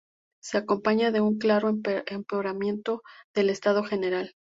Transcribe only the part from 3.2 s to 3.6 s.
del